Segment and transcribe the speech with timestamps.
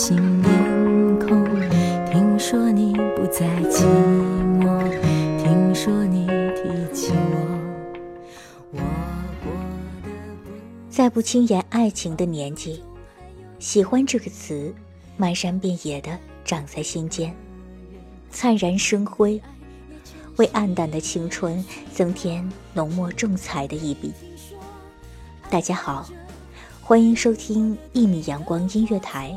[0.00, 1.44] 新面孔，
[2.08, 3.84] 听说你不再寂
[4.60, 4.88] 寞，
[5.42, 7.58] 听说你提起我，
[8.70, 8.78] 我
[9.42, 10.88] 过得不。
[10.88, 12.80] 在不轻言爱情的年纪，
[13.58, 14.72] 喜欢这个词，
[15.16, 17.34] 漫山遍野的长在心间，
[18.30, 19.42] 灿然生辉，
[20.36, 24.12] 为暗淡的青春增添浓墨重彩的一笔。
[25.50, 26.08] 大家好，
[26.80, 29.36] 欢迎收听一米阳光音乐台，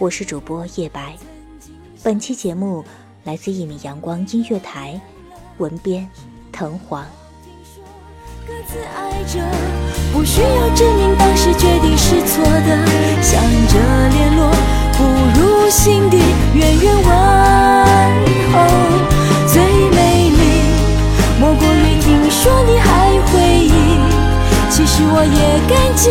[0.00, 1.14] 我是主播叶白。
[2.02, 2.82] 本期节目
[3.22, 4.98] 来自一米阳光音乐台，
[5.58, 6.08] 文编
[6.50, 7.04] 藤黄。
[8.46, 9.44] 各自爱着，
[10.10, 12.86] 不需要证明当时决定是错的。
[13.20, 13.78] 想着
[14.08, 14.50] 联络，
[14.96, 15.04] 不
[15.38, 16.16] 如心底
[16.54, 17.04] 远远问
[18.54, 18.56] 候。
[19.52, 20.40] 最美丽，
[21.38, 23.70] 莫过于听说你还回忆。
[24.70, 26.08] 其实我也感激，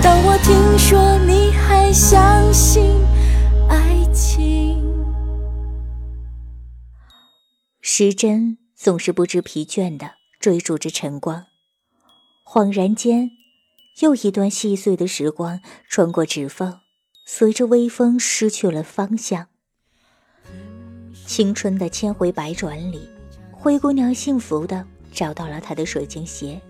[0.00, 2.84] 当我听说你还相信
[3.72, 4.84] 爱情。
[7.80, 11.46] 时针总是不知疲倦的追逐着晨光，
[12.44, 13.30] 恍然间，
[14.00, 16.80] 又一段细碎的时光穿过指缝，
[17.24, 19.46] 随着微风失去了方向。
[21.26, 23.08] 青春的千回百转里，
[23.50, 26.60] 灰姑娘幸福的找到了她的水晶鞋，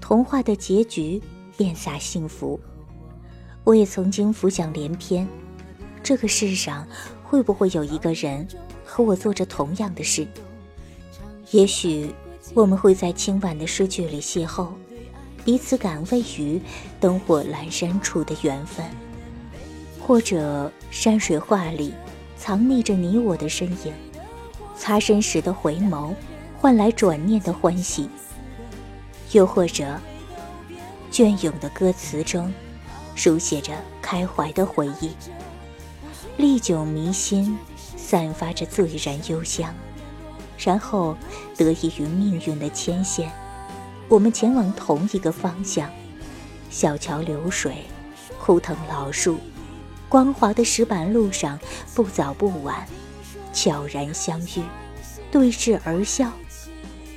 [0.00, 1.20] 童话的结局
[1.58, 2.58] 遍洒幸福。
[3.64, 5.28] 我也曾经浮想联翩，
[6.06, 6.86] 这个世上
[7.24, 8.46] 会不会有一个人
[8.84, 10.24] 和我做着同样的事？
[11.50, 12.14] 也许
[12.54, 14.68] 我们会在清晚的诗句里邂逅，
[15.44, 16.62] 彼此感慰于
[17.00, 18.86] 灯火阑珊处的缘分，
[20.00, 21.92] 或者山水画里
[22.36, 23.92] 藏匿着你我的身影，
[24.76, 26.14] 擦身时的回眸
[26.56, 28.08] 换来转念的欢喜，
[29.32, 29.98] 又或者
[31.10, 32.54] 隽永的歌词中
[33.16, 35.10] 书写着开怀的回忆，
[36.36, 37.56] 历久弥新，
[37.96, 39.74] 散发着醉然幽香。
[40.58, 41.16] 然后
[41.56, 43.30] 得益于命运的牵线，
[44.06, 45.90] 我们前往同一个方向。
[46.68, 47.84] 小桥流水，
[48.38, 49.38] 枯藤老树，
[50.10, 51.58] 光滑的石板路上，
[51.94, 52.86] 不早不晚，
[53.52, 54.62] 悄然相遇，
[55.30, 56.30] 对视而笑。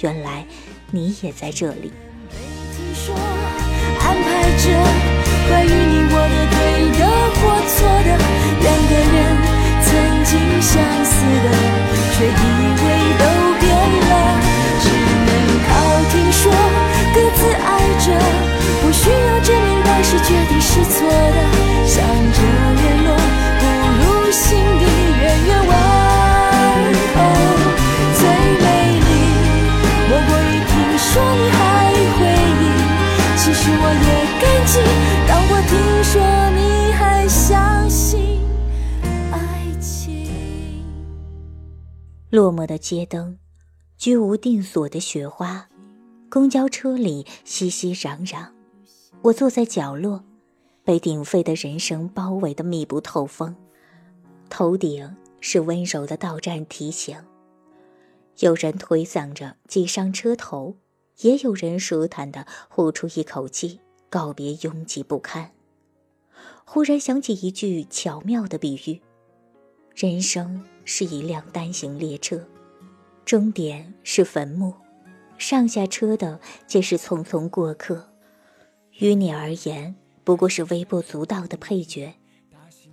[0.00, 0.46] 原来
[0.90, 1.90] 你也在这里。
[2.30, 4.64] 听说安排着
[5.48, 8.10] 关于你我的对的或错的，
[8.62, 9.16] 两个人
[9.82, 9.88] 曾
[10.24, 10.72] 经相
[11.04, 11.46] 似的，
[12.12, 12.28] 却以
[12.82, 12.84] 为
[13.18, 13.24] 都
[42.28, 43.38] 落寞的街灯，
[43.96, 45.68] 居无定所的雪花，
[46.28, 48.48] 公交车里熙熙攘攘，
[49.22, 50.24] 我坐在角落，
[50.82, 53.54] 被鼎沸的人声包围的密不透风，
[54.50, 57.16] 头顶是温柔的到站提醒。
[58.40, 60.74] 有人推搡着挤上车头，
[61.20, 63.78] 也有人舒坦的呼出一口气，
[64.10, 65.52] 告别拥挤不堪。
[66.64, 69.00] 忽然想起一句巧妙的比喻：
[69.96, 72.46] 人生是一辆单行列车，
[73.24, 74.74] 终点是坟墓，
[75.38, 78.06] 上下车的皆是匆匆过客。
[78.98, 82.12] 于你而言，不过是微不足道的配角，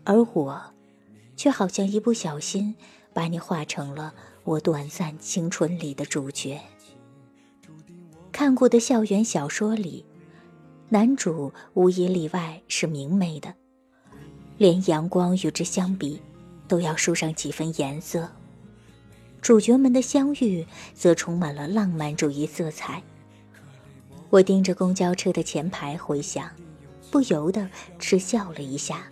[0.05, 0.63] 而我，
[1.35, 2.73] 却好像一不小心
[3.11, 4.13] 把你画成了。
[4.45, 6.61] 我短暂青春里的主角，
[8.31, 10.05] 看过的校园小说里，
[10.87, 13.53] 男主无一例外是明媚的，
[14.57, 16.21] 连阳光与之相比，
[16.67, 18.29] 都要输上几分颜色。
[19.41, 23.03] 主角们的相遇则充满了浪漫主义色彩。
[24.29, 26.49] 我盯着公交车的前排回想，
[27.11, 27.69] 不由得
[27.99, 29.07] 嗤笑了一下。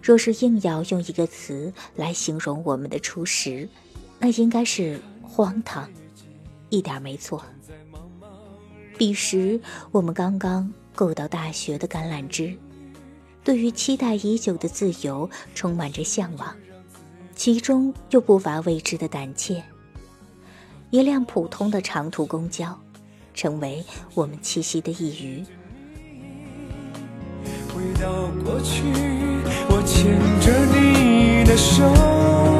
[0.00, 3.68] 若是硬要用一个词来形容我们的初识，
[4.20, 5.90] 那应该是荒唐，
[6.70, 7.44] 一点没错。
[8.96, 9.60] 彼时
[9.90, 12.56] 我们刚刚够到大学的橄榄枝，
[13.46, 16.52] 对于期待已久的自由充满着向往，
[17.36, 19.62] 其中又不乏未知的胆怯。
[20.90, 22.76] 一辆普通的长途公交，
[23.34, 23.84] 成为
[24.14, 25.44] 我们栖息的一隅。
[27.72, 28.82] 回到过去，
[29.68, 32.55] 我牵着你的手。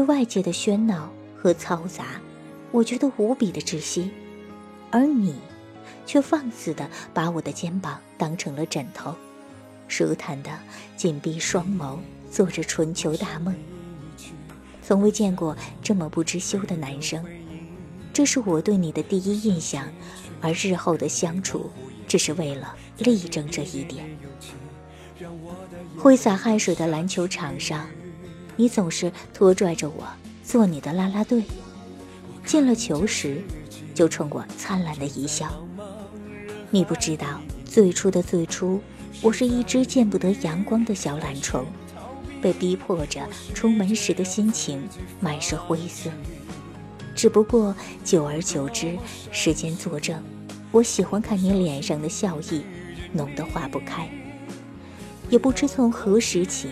[0.00, 2.20] 于外界的喧闹和嘈杂，
[2.70, 4.10] 我觉得无比的窒息，
[4.90, 5.34] 而你，
[6.06, 9.14] 却放肆的把我的肩膀当成了枕头，
[9.88, 10.50] 舒坦的
[10.96, 11.98] 紧闭双眸，
[12.30, 13.54] 做着春秋大梦。
[14.82, 17.22] 从未见过这么不知羞的男生，
[18.12, 19.86] 这是我对你的第一印象，
[20.40, 21.70] 而日后的相处，
[22.08, 24.04] 只是为了力证这一点。
[25.98, 27.86] 挥洒汗水的篮球场上。
[28.60, 30.06] 你总是拖拽着我
[30.44, 31.44] 做你的啦啦队，
[32.44, 33.42] 进了球时，
[33.94, 35.50] 就冲我灿烂的一笑。
[36.68, 38.78] 你不知道，最初的最初，
[39.22, 41.64] 我是一只见不得阳光的小懒虫，
[42.42, 44.86] 被逼迫着出门时的心情
[45.20, 46.10] 满是灰色。
[47.16, 47.74] 只不过
[48.04, 48.98] 久而久之，
[49.32, 50.22] 时间作证，
[50.70, 52.60] 我喜欢看你脸上的笑意，
[53.10, 54.06] 浓得化不开。
[55.30, 56.68] 也不知从何时起。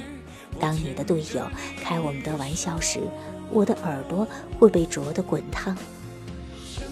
[0.61, 1.49] 当你的队友
[1.83, 3.01] 开我们的玩笑时，
[3.51, 4.27] 我的耳朵
[4.59, 5.77] 会被灼得滚烫，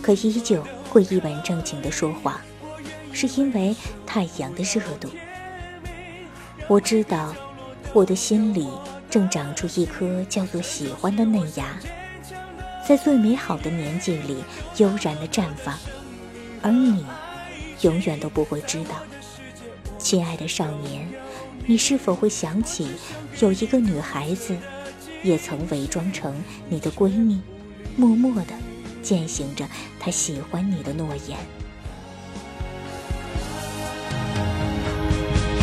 [0.01, 2.41] 可依旧会一本正经地说话，
[3.13, 3.75] 是因为
[4.07, 5.09] 太阳的热度。
[6.69, 7.35] 我知道，
[7.93, 8.69] 我的心里
[9.11, 11.77] 正长出一颗叫做喜欢的嫩芽，
[12.87, 14.43] 在最美好的年纪里
[14.79, 15.75] 悠然地绽放，
[16.63, 17.05] 而你，
[17.83, 18.97] 永远都不会知道，
[19.99, 21.09] 亲爱的少年。
[21.65, 22.89] 你是否会想起，
[23.41, 24.57] 有一个女孩子，
[25.23, 26.35] 也曾伪装成
[26.69, 27.41] 你的闺蜜，
[27.97, 28.53] 默默地
[29.03, 29.65] 践行着
[29.99, 31.37] 她喜欢你的诺言？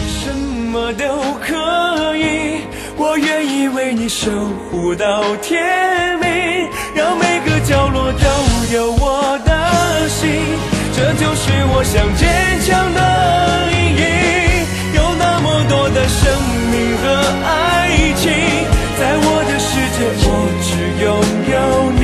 [0.08, 1.06] 什么都
[1.40, 2.62] 可以，
[2.98, 4.32] 我愿意为你守
[4.72, 10.30] 护到天明，让每个角落都有我的心，
[10.96, 13.03] 这就是我想坚强的
[17.42, 18.24] 爱情，
[19.00, 20.28] 在我的世界，我
[20.62, 20.70] 只
[21.04, 21.06] 拥
[21.54, 21.56] 有
[22.00, 22.04] 你。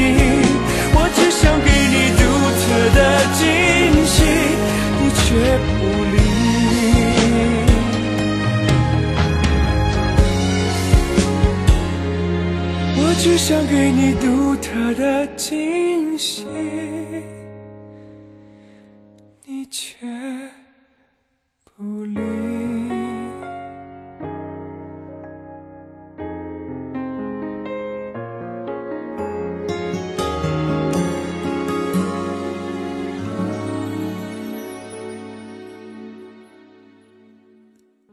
[0.96, 2.22] 我只想给你独
[2.60, 3.00] 特的
[3.34, 3.40] 惊
[4.06, 4.18] 喜，
[5.00, 5.18] 你却
[5.68, 5.80] 不
[6.12, 6.18] 理。
[12.98, 16.46] 我只想给你独特的惊喜，
[19.46, 20.08] 你却
[21.64, 22.29] 不理。